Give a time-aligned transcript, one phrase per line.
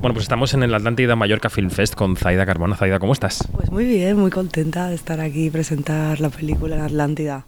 [0.00, 2.76] Bueno, pues estamos en el Atlántida Mallorca Film Fest con Zaida Carmona.
[2.76, 3.48] Zaida, ¿cómo estás?
[3.52, 7.46] Pues muy bien, muy contenta de estar aquí y presentar la película en Atlántida.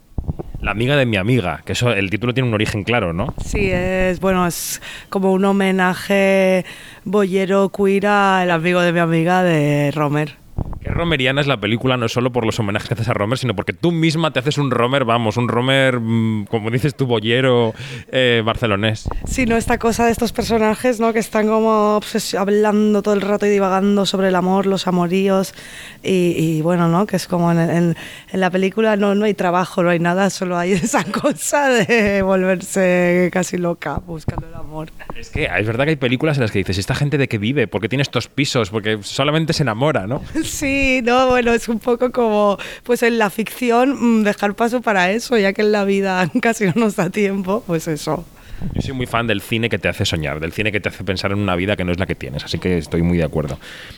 [0.59, 3.33] La amiga de mi amiga, que eso el título tiene un origen claro, ¿no?
[3.43, 6.65] Sí, es bueno, es como un homenaje
[7.05, 10.40] boyero queer al amigo de mi amiga de Romer.
[10.81, 13.55] Que romeriana es la película no solo por los homenajes que haces a Romer, sino
[13.55, 17.73] porque tú misma te haces un Romer, vamos, un Romer, mm, como dices tú, boyero
[18.11, 19.07] eh, barcelonés.
[19.25, 21.13] Sí, no, esta cosa de estos personajes, ¿no?
[21.13, 25.53] Que están como obses- hablando todo el rato y divagando sobre el amor, los amoríos
[26.01, 27.05] y, y, bueno, ¿no?
[27.05, 27.95] Que es como en, en-
[28.31, 32.23] en la película no, no hay trabajo, no hay nada, solo hay esa cosa de
[32.23, 34.89] volverse casi loca buscando el amor.
[35.15, 37.37] Es que es verdad que hay películas en las que dices, ¿esta gente de qué
[37.37, 37.67] vive?
[37.67, 38.71] ¿Por qué tiene estos pisos?
[38.71, 40.21] Porque solamente se enamora, ¿no?
[40.51, 45.11] Sí, no, bueno, es un poco como, pues en la ficción, mm, dejar paso para
[45.11, 48.25] eso, ya que en la vida casi no nos da tiempo, pues eso.
[48.73, 51.03] Yo soy muy fan del cine que te hace soñar, del cine que te hace
[51.03, 53.23] pensar en una vida que no es la que tienes, así que estoy muy de
[53.23, 53.57] acuerdo.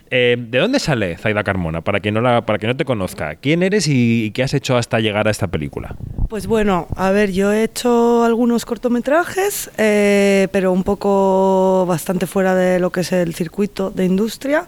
[0.09, 1.81] Eh, ¿De dónde sale Zaida Carmona?
[1.81, 4.53] Para quien no, la, para quien no te conozca, ¿quién eres y, y qué has
[4.53, 5.95] hecho hasta llegar a esta película?
[6.29, 12.55] Pues bueno, a ver, yo he hecho algunos cortometrajes, eh, pero un poco bastante fuera
[12.55, 14.65] de lo que es el circuito de industria.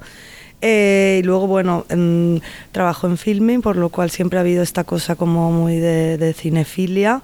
[0.61, 4.83] Eh, y luego, bueno, en- trabajo en filming, por lo cual siempre ha habido esta
[4.83, 7.21] cosa como muy de, de cinefilia.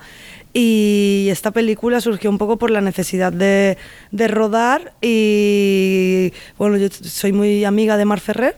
[0.54, 3.78] Y esta película surgió un poco por la necesidad de,
[4.12, 8.56] de rodar y, bueno, yo soy muy amiga de Mar Ferrer.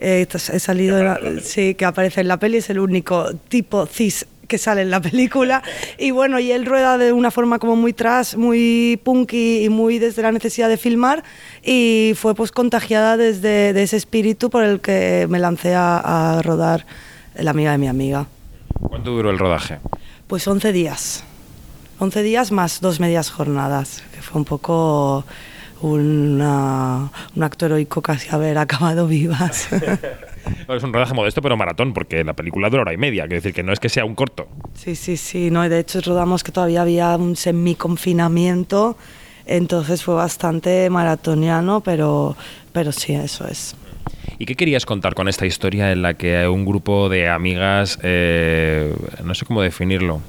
[0.00, 4.26] Eh, he salido, la- sí, que aparece en la peli, es el único tipo cis
[4.46, 5.62] que sale en la película.
[5.98, 9.98] Y bueno y él rueda de una forma como muy trash muy punky y muy
[9.98, 11.24] desde la necesidad de filmar.
[11.62, 16.42] Y fue pues contagiada desde de ese espíritu por el que me lancé a, a
[16.42, 16.86] rodar
[17.34, 18.26] la amiga de mi amiga.
[18.80, 19.78] ¿Cuánto duró el rodaje?
[20.26, 21.24] pues 11 días.
[21.98, 25.24] 11 días más dos medias jornadas que fue un poco
[25.80, 29.68] una, un acto heroico casi haber acabado vivas
[30.68, 33.54] Es un rodaje modesto, pero maratón, porque la película dura hora y media, quiere decir
[33.54, 34.48] que no es que sea un corto.
[34.74, 38.96] Sí, sí, sí, no, de hecho rodamos que todavía había un semi-confinamiento,
[39.46, 42.36] entonces fue bastante maratoniano, pero,
[42.72, 43.76] pero sí, eso es.
[44.38, 48.92] ¿Y qué querías contar con esta historia en la que un grupo de amigas, eh,
[49.22, 50.20] no sé cómo definirlo,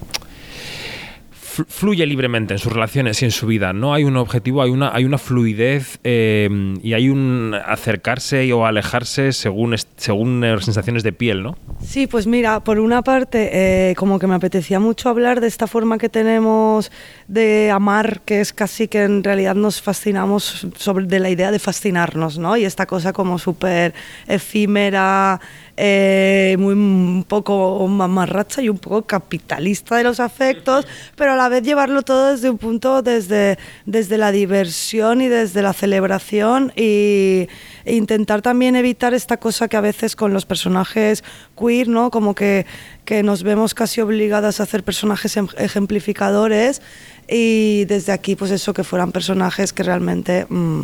[1.68, 3.74] fluye libremente en sus relaciones y en su vida?
[3.74, 6.50] No hay un objetivo, hay una, hay una fluidez eh,
[6.82, 11.58] y hay un acercarse o alejarse según, según sensaciones de piel, ¿no?
[11.84, 13.50] Sí, pues mira, por una parte,
[13.92, 16.92] eh, como que me apetecía mucho hablar de esta forma que tenemos
[17.28, 21.60] de amar, que es casi que en realidad nos fascinamos sobre de la idea de
[21.60, 22.58] fascinarnos, ¿no?
[22.58, 23.94] Y esta cosa como súper
[24.28, 25.40] efímera,
[25.78, 31.50] eh, muy un poco mamarracha y un poco capitalista de los afectos, pero a la
[31.50, 37.47] vez llevarlo todo desde un punto, desde, desde la diversión y desde la celebración y
[37.84, 41.24] e intentar también evitar esta cosa que a veces con los personajes
[41.59, 42.09] queer, ¿no?
[42.09, 42.66] Como que,
[43.03, 46.81] que nos vemos casi obligadas a hacer personajes em- ejemplificadores
[47.28, 50.46] y desde aquí pues eso, que fueran personajes que realmente...
[50.50, 50.84] mm,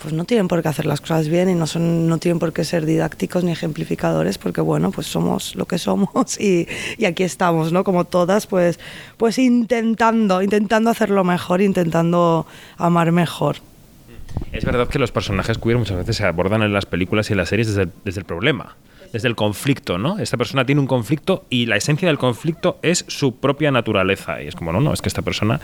[0.00, 2.52] pues no tienen por qué hacer las cosas bien y no, son, no tienen por
[2.52, 6.66] qué ser didácticos ni ejemplificadores porque bueno, pues somos lo que somos y,
[7.04, 7.84] aquí estamos, ¿no?
[7.84, 8.78] Como todas, pues,
[9.16, 12.46] pues intentando, intentando hacerlo mejor, intentando
[12.76, 13.56] amar mejor.
[14.52, 17.38] Es verdad que los personajes queer muchas veces se abordan en las películas y en
[17.38, 18.76] las series desde desde el problema,
[19.12, 20.18] desde el conflicto, ¿no?
[20.18, 24.42] Esta persona tiene un conflicto y la esencia del conflicto es su propia naturaleza.
[24.42, 25.60] Y es como, no, no, es que esta persona,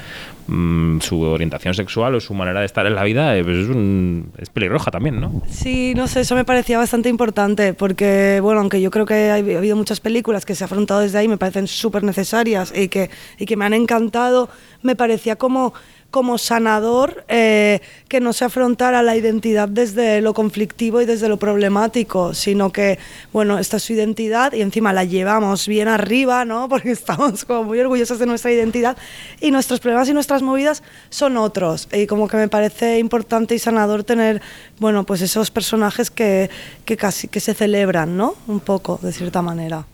[0.46, 3.68] mm, su orientación sexual o su manera de estar en la vida eh, pues es,
[3.68, 5.42] un- es pelirroja también, ¿no?
[5.48, 9.34] Sí, no sé, eso me parecía bastante importante porque, bueno, aunque yo creo que ha
[9.34, 13.10] habido muchas películas que se han afrontado desde ahí, me parecen súper necesarias y que,
[13.38, 14.48] y que me han encantado,
[14.82, 15.74] me parecía como
[16.12, 21.38] como sanador eh, que no se afrontara la identidad desde lo conflictivo y desde lo
[21.38, 22.98] problemático, sino que,
[23.32, 26.68] bueno, esta es su identidad y encima la llevamos bien arriba, ¿no?
[26.72, 28.96] Porque estamos como muy orgullosas de nuestra identidad
[29.40, 31.88] y nuestros problemas y nuestras movidas son otros.
[31.90, 34.42] Y como que me parece importante y sanador tener,
[34.78, 36.50] bueno, pues esos personajes que,
[36.84, 38.34] que casi que se celebran, ¿no?
[38.46, 39.86] Un poco, de cierta manera.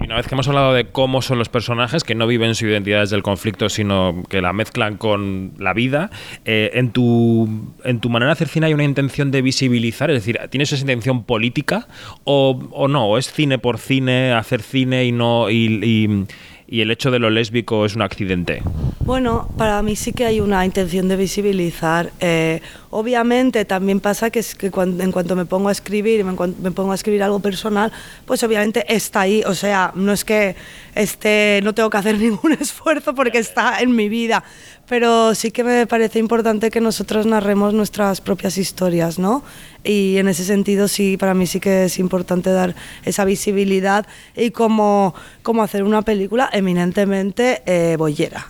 [0.00, 2.66] Y una vez que hemos hablado de cómo son los personajes, que no viven su
[2.66, 6.10] identidad desde el conflicto, sino que la mezclan con la vida,
[6.44, 7.48] eh, en, tu,
[7.84, 10.80] en tu manera de hacer cine hay una intención de visibilizar, es decir, ¿tienes esa
[10.82, 11.86] intención política
[12.24, 13.06] o, o no?
[13.06, 16.26] ¿O es cine por cine, hacer cine y no y, y-
[16.72, 18.62] y el hecho de lo lésbico es un accidente?
[19.00, 22.10] Bueno, para mí sí que hay una intención de visibilizar.
[22.18, 26.92] Eh, obviamente también pasa que, en cuanto me pongo a escribir, me, encuan- me pongo
[26.92, 27.92] a escribir algo personal,
[28.24, 29.42] pues obviamente está ahí.
[29.44, 30.56] O sea, no es que
[30.94, 34.42] esté, no tengo que hacer ningún esfuerzo porque está en mi vida.
[34.88, 39.42] Pero sí que me parece importante que nosotros narremos nuestras propias historias, ¿no?
[39.84, 42.74] Y en ese sentido sí, para mí sí que es importante dar
[43.04, 44.06] esa visibilidad
[44.36, 48.46] y como, como hacer una película eminentemente eh, boyera.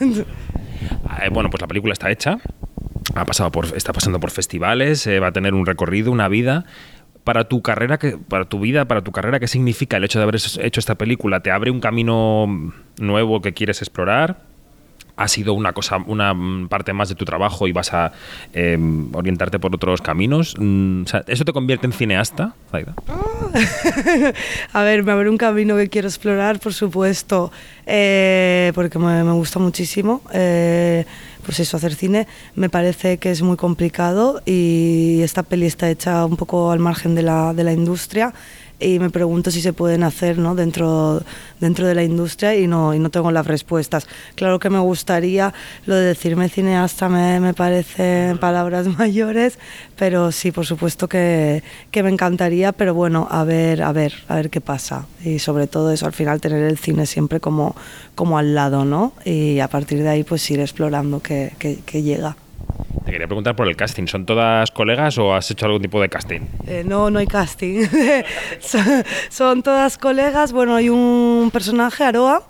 [1.20, 2.38] Eh, bueno, pues la película está hecha,
[3.14, 6.64] ha pasado por, está pasando por festivales, eh, va a tener un recorrido, una vida.
[7.24, 7.98] Para tu carrera,
[8.28, 11.40] para tu vida, para tu carrera, ¿qué significa el hecho de haber hecho esta película?
[11.40, 14.47] ¿Te abre un camino nuevo que quieres explorar?
[15.18, 16.34] Ha sido una cosa, una
[16.68, 18.12] parte más de tu trabajo y vas a
[18.52, 20.54] em, orientarte por otros caminos.
[20.58, 22.94] Mm, ¿Eso te convierte en cineasta, Zaida?
[24.72, 27.50] a ver, me abre un camino que quiero explorar, por supuesto,
[27.84, 30.22] eh, porque me, gusta muchísimo.
[30.32, 31.04] Eh,
[31.44, 36.26] pues eso, hacer cine me parece que es muy complicado y esta peli está hecha
[36.26, 38.34] un poco al margen de la, de la industria
[38.80, 40.54] y me pregunto si se pueden hacer ¿no?
[40.54, 41.22] dentro,
[41.60, 44.06] dentro de la industria y no, y no tengo las respuestas.
[44.34, 45.52] Claro que me gustaría,
[45.86, 49.58] lo de decirme cineasta me, me parece palabras mayores,
[49.96, 54.36] pero sí, por supuesto que, que, me encantaría, pero bueno, a ver, a ver, a
[54.36, 55.06] ver qué pasa.
[55.24, 57.74] Y sobre todo eso, al final tener el cine siempre como,
[58.14, 59.12] como al lado, ¿no?
[59.24, 62.36] Y a partir de ahí pues ir explorando qué, qué, qué llega.
[63.04, 64.06] Te quería preguntar por el casting.
[64.06, 66.40] ¿Son todas colegas o has hecho algún tipo de casting?
[66.66, 67.86] Eh, no, no hay casting.
[69.30, 70.52] son, todas colegas.
[70.52, 72.42] Bueno, hay un personaje, Aroa,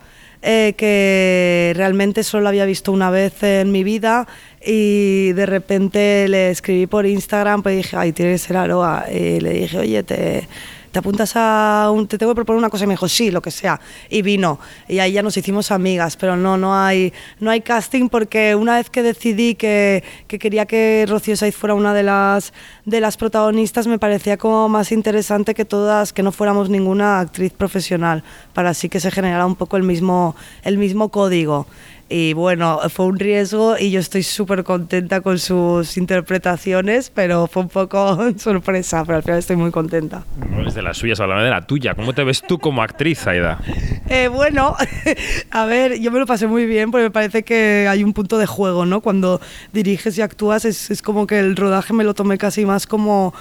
[0.43, 4.27] eh, que realmente solo lo había visto una vez en mi vida
[4.65, 9.07] y de repente le escribí por Instagram, pues dije, ay, tiene que ser Aroa.
[9.11, 10.49] Y le dije, oye, te
[10.91, 12.85] ¿te apuntas a un, te tengo que proponer una cosa?
[12.85, 13.81] Y me dijo, sí, lo que sea.
[14.09, 14.59] Y vino.
[14.89, 18.77] Y ahí ya nos hicimos amigas, pero no, no hay, no hay casting porque una
[18.77, 22.53] vez que decidí que, que quería que Rocío Saiz fuera una de las,
[22.85, 27.53] de las protagonistas, me parecía como más interesante que todas, que no fuéramos ninguna actriz
[27.53, 28.23] profesional,
[28.55, 31.67] para así que se generara un poco el mismo, el mismo código.
[32.11, 37.63] Y bueno, fue un riesgo y yo estoy súper contenta con sus interpretaciones, pero fue
[37.63, 40.25] un poco sorpresa, pero al final estoy muy contenta.
[40.51, 41.95] No es de las suyas, hablame de la tuya.
[41.95, 43.61] ¿Cómo te ves tú como actriz, Aida?
[44.09, 44.75] Eh, bueno,
[45.51, 48.39] a ver, yo me lo pasé muy bien porque me parece que hay un punto
[48.39, 49.03] de juego, ¿no?
[49.03, 49.41] Cuando
[49.75, 53.35] diriges y actúas es, es como que el rodaje me lo tomé casi más como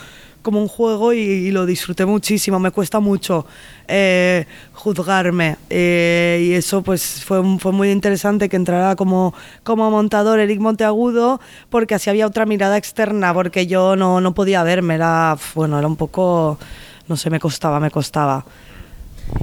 [0.47, 2.57] como un juego y, lo disfruté muchísimo.
[2.57, 3.45] Me cuesta mucho
[3.85, 9.33] eh, juzgarme eh, y eso pues fue, fue muy interesante que entrara como,
[9.63, 14.63] como montador Eric Monteagudo porque así había otra mirada externa porque yo no, no podía
[14.63, 16.57] verme, era, bueno, era un poco,
[17.09, 18.45] no sé, me costaba, me costaba.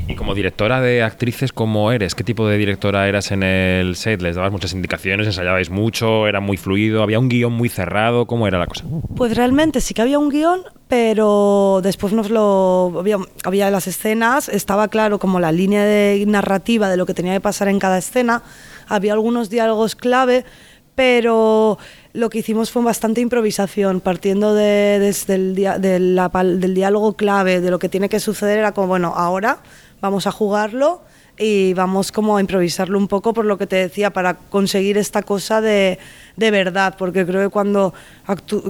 [0.07, 2.15] Y como directora de actrices, ¿cómo eres?
[2.15, 4.21] ¿Qué tipo de directora eras en el set?
[4.23, 5.27] ¿Les dabas muchas indicaciones?
[5.27, 6.27] ¿Ensayabais mucho?
[6.27, 7.03] ¿Era muy fluido?
[7.03, 8.27] ¿Había un guion muy cerrado?
[8.27, 8.85] ¿Cómo era la cosa?
[9.17, 14.49] Pues realmente sí que había un guion, pero después nos lo había, había, las escenas,
[14.49, 17.99] estaba claro como la línea de narrativa de lo que tenía que pasar en cada
[17.99, 18.43] escena,
[18.89, 20.45] había algunos diálogos clave,
[20.95, 21.79] pero
[22.13, 27.79] lo que hicimos fue bastante improvisación, partiendo de, desde el, del diálogo clave, de lo
[27.79, 29.59] que tiene que suceder, era como, bueno, ahora
[30.01, 31.03] vamos a jugarlo
[31.39, 35.23] y vamos como a improvisarlo un poco por lo que te decía, para conseguir esta
[35.23, 35.99] cosa de,
[36.37, 37.93] de verdad, porque creo que cuando,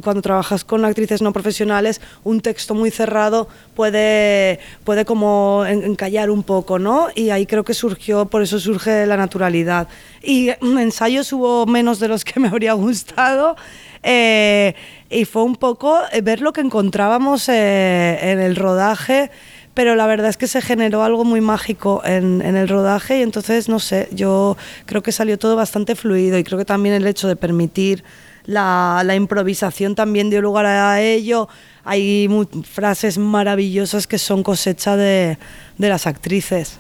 [0.03, 6.43] cuando trabajas con actrices no profesionales, un texto muy cerrado puede, puede como encallar un
[6.43, 7.09] poco, ¿no?
[7.15, 9.89] Y ahí creo que surgió, por eso surge la naturalidad.
[10.23, 13.57] Y ensayos hubo menos de los que me habría gustado.
[14.03, 14.75] Eh,
[15.09, 19.31] y fue un poco ver lo que encontrábamos eh, en el rodaje
[19.75, 23.69] pero la verdad es que se generó algo muy mágico en, el rodaje y entonces,
[23.69, 27.29] no sé, yo creo que salió todo bastante fluido y creo que también el hecho
[27.29, 28.05] de permitir
[28.47, 31.49] la, improvisación también dio lugar a ello.
[31.85, 32.29] Hay
[32.71, 35.39] frases maravillosas que son cosecha de,
[35.77, 36.79] de las actrices.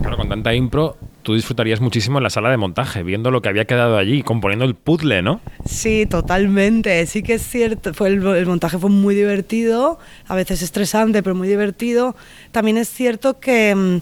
[0.00, 3.48] Claro, con tanta impro, tú disfrutarías muchísimo en la sala de montaje, viendo lo que
[3.48, 5.40] había quedado allí, componiendo el puzzle, ¿no?
[5.64, 7.04] Sí, totalmente.
[7.06, 7.92] Sí que es cierto.
[7.94, 12.14] Fue el, montaje fue muy divertido, a veces estresante, pero muy divertido.
[12.52, 13.98] También es cierto que mm,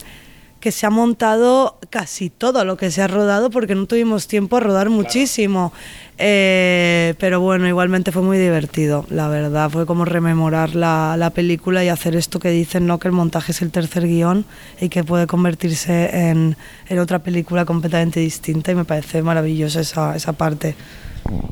[0.65, 4.57] que se ha montado casi todo lo que se ha rodado porque no tuvimos tiempo
[4.57, 5.75] a rodar muchísimo.
[6.17, 9.69] Eh, pero bueno, igualmente fue muy divertido, la verdad.
[9.69, 12.99] Fue como rememorar la, la, película y hacer esto que dicen, ¿no?
[12.99, 14.47] que el montaje es el tercer guion
[14.81, 16.57] y que puede convertirse en,
[16.89, 20.77] en otra película completamente distinta y me parece maravillosa esa, esa parte.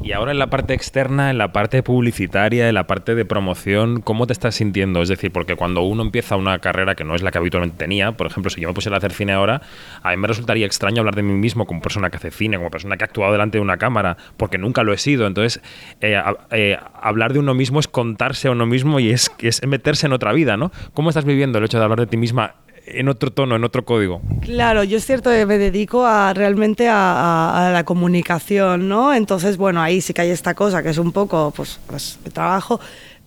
[0.03, 4.01] Y ahora en la parte externa, en la parte publicitaria, en la parte de promoción,
[4.01, 5.01] ¿cómo te estás sintiendo?
[5.01, 8.13] Es decir, porque cuando uno empieza una carrera que no es la que habitualmente tenía,
[8.13, 9.63] por ejemplo, si yo me pusiera a hacer cine ahora,
[10.03, 12.71] a mí me resultaría extraño hablar de mí mismo como persona que hace cine, como
[12.71, 15.27] persona que ha actuado delante de una cámara, porque nunca lo he sido.
[15.27, 15.63] Entonces,
[16.01, 20.07] eh, eh, hablar de uno mismo es contarse a uno mismo y es, es meterse
[20.07, 20.73] en otra vida, ¿no?
[20.95, 23.85] ¿Cómo estás viviendo el hecho de hablar de ti misma en otro tono, en otro
[23.85, 24.21] código.
[24.41, 29.15] Claro, yo es cierto que me dedico a realmente a, la comunicación, ¿no?
[29.15, 32.81] Entonces, bueno, ahí sí que hay esta cosa que es un poco, pues, pues trabajo,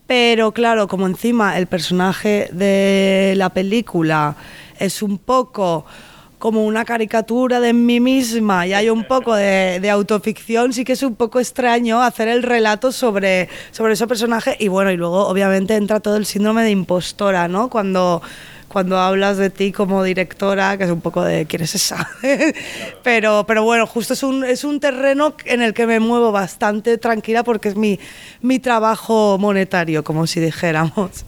[0.07, 4.35] Pero claro, como encima el personaje de la película
[4.77, 5.85] es un poco
[6.37, 10.93] como una caricatura de mí misma y hay un poco de, de, autoficción, sí que
[10.93, 15.27] es un poco extraño hacer el relato sobre, sobre ese personaje y bueno, y luego
[15.27, 17.69] obviamente entra todo el síndrome de impostora, ¿no?
[17.69, 18.21] Cuando
[18.67, 22.09] cuando hablas de ti como directora, que es un poco de quién es esa.
[23.03, 26.97] pero, pero bueno, justo es un, es un terreno en el que me muevo bastante
[26.97, 27.99] tranquila porque es mi,
[28.41, 31.25] mi trabajo monetario, como si dijéramos.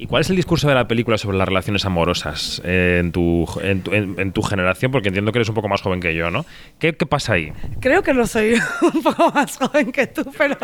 [0.00, 3.48] ¿Y cuál es el discurso de la película sobre las relaciones amorosas eh, en, tu,
[3.60, 4.92] en, tu, en, tu, generación?
[4.92, 6.46] Porque entiendo que eres un poco más joven que yo, ¿no?
[6.78, 7.52] ¿Qué, qué pasa ahí?
[7.80, 8.54] Creo que no soy
[8.94, 10.56] un poco más joven que tú, pero,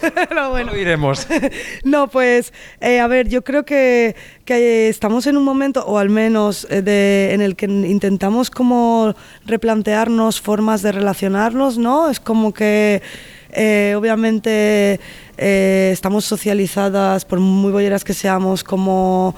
[0.00, 0.66] pero bueno.
[0.66, 1.26] No lo diremos.
[1.82, 6.08] no, pues, eh, a ver, yo creo que, que, estamos en un momento, o al
[6.08, 9.12] menos eh, de, en el que intentamos como
[9.44, 12.10] replantearnos formas de relacionarnos, ¿no?
[12.10, 13.02] Es como que
[13.52, 15.00] eh, obviamente
[15.36, 19.34] eh, estamos socializadas, por muy bolleras que seamos, como,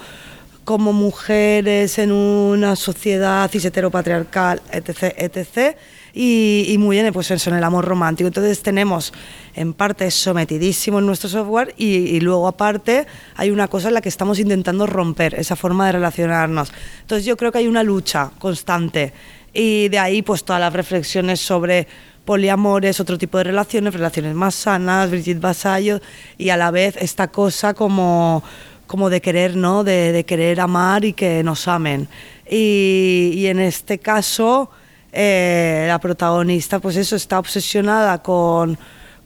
[0.63, 5.15] como mujeres en una sociedad cis heteropatriarcal, etc.
[5.17, 5.77] etc.
[6.13, 8.27] Y, muy bien, pues en el amor romántico.
[8.27, 9.13] Entonces tenemos
[9.55, 14.01] en parte sometidísimo en nuestro software y, y, luego aparte hay una cosa en la
[14.01, 16.73] que estamos intentando romper, esa forma de relacionarnos.
[17.01, 19.13] Entonces yo creo que hay una lucha constante
[19.53, 21.87] y de ahí pues todas las reflexiones sobre
[22.25, 26.01] poliamores, otro tipo de relaciones, relaciones más sanas, Brigitte Vasallo,
[26.37, 28.43] y a la vez esta cosa como,
[28.87, 29.83] como de querer, ¿no?
[29.83, 32.07] De, querer amar y que nos amen.
[32.49, 34.69] Y, y en este caso,
[35.13, 38.77] eh, la protagonista, pues eso, está obsesionada con,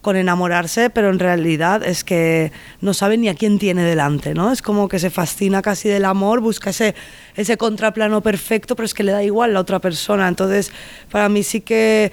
[0.02, 4.52] con enamorarse, pero en realidad es que no sabe ni a quién tiene delante, ¿no?
[4.52, 6.94] Es como que se fascina casi del amor, busca ese,
[7.36, 10.28] ese contraplano perfecto, pero es que le da igual la otra persona.
[10.28, 10.72] Entonces,
[11.10, 12.12] para mí sí que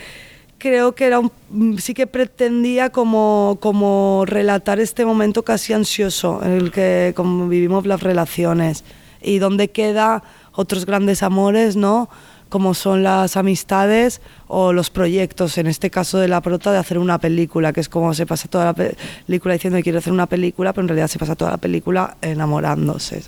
[0.63, 1.33] creo que era un,
[1.81, 7.85] sí que pretendía como, como relatar este momento casi ansioso en el que como vivimos
[7.85, 8.85] las relaciones
[9.21, 12.09] y donde queda otros grandes amores, ¿no?
[12.49, 16.99] como son las amistades o los proyectos, en este caso de la prota, de hacer
[16.99, 20.27] una película, que es como se pasa toda la película diciendo que quiere hacer una
[20.27, 23.23] película, pero en realidad se pasa toda la película enamorándose.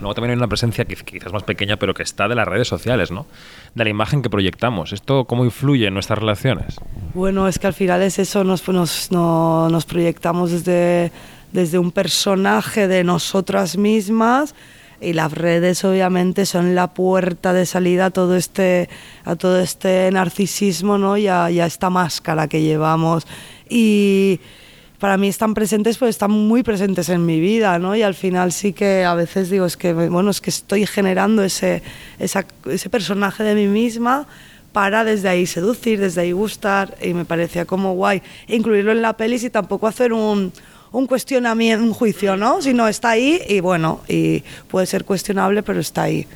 [0.00, 2.68] Luego también hay una presencia que quizás más pequeña, pero que está de las redes
[2.68, 3.26] sociales, ¿no?
[3.74, 4.92] De la imagen que proyectamos.
[4.92, 6.76] ¿Esto cómo influye en nuestras relaciones?
[7.14, 11.12] Bueno, es que al final es eso, nos, nos, no, nos proyectamos desde,
[11.52, 14.54] desde un personaje de nosotras mismas
[15.00, 18.88] y las redes obviamente son la puerta de salida a todo este,
[19.24, 21.16] a todo este narcisismo ¿no?
[21.16, 23.26] y, a, y a esta máscara que llevamos.
[23.68, 24.40] Y
[25.00, 27.96] para mí están presentes, pues están muy presentes en mi vida, ¿no?
[27.96, 31.42] Y al final sí que a veces digo, es que, bueno, es que estoy generando
[31.42, 31.82] ese,
[32.18, 34.26] esa, ese personaje de mí misma
[34.72, 39.16] para desde ahí seducir, desde ahí gustar, y me parecía como guay incluirlo en la
[39.16, 40.52] peli y tampoco hacer un,
[40.92, 42.60] un cuestionamiento, un juicio, ¿no?
[42.60, 46.26] Sino está ahí y bueno, y puede ser cuestionable, pero está ahí.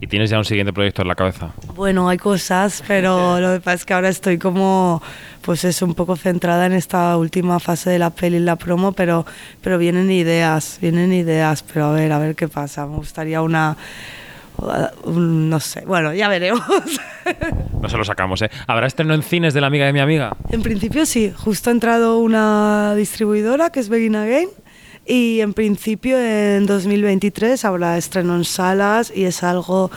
[0.00, 1.52] ¿Y tienes ya un siguiente proyecto en la cabeza?
[1.74, 5.02] Bueno, hay cosas, pero lo que pasa es que ahora estoy como,
[5.42, 8.92] pues es un poco centrada en esta última fase de la peli y la promo,
[8.92, 9.26] pero,
[9.60, 12.86] pero vienen ideas, vienen ideas, pero a ver, a ver qué pasa.
[12.86, 13.76] Me gustaría una,
[15.04, 16.62] un, no sé, bueno, ya veremos.
[17.82, 18.50] No se lo sacamos, ¿eh?
[18.66, 20.34] ¿Habrá estreno en cines de la amiga de mi amiga?
[20.50, 24.48] En principio sí, justo ha entrado una distribuidora que es Begin Again
[25.08, 29.90] y en principio en 2023 habrá estreno en salas y es algo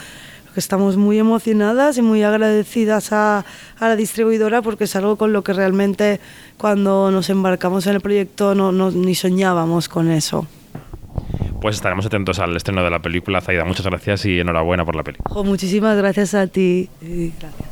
[0.53, 3.45] que estamos muy emocionadas y muy agradecidas a,
[3.79, 6.19] a, la distribuidora porque es algo con lo que realmente
[6.57, 10.47] cuando nos embarcamos en el proyecto no, no, ni soñábamos con eso.
[11.61, 13.65] Pues estaremos atentos al estreno de la película, Zaida.
[13.65, 15.29] Muchas gracias y enhorabuena por la película.
[15.35, 16.89] Oh, muchísimas gracias a ti.
[17.01, 17.69] Gracias.